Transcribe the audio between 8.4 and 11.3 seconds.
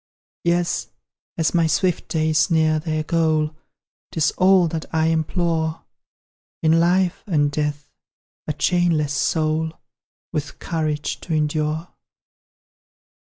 a chainless soul, With courage